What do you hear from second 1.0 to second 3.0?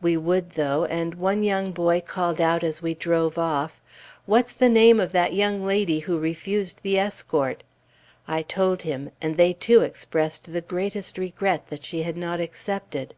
one young boy called out as we